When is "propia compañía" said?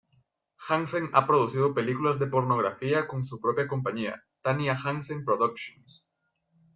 3.39-4.23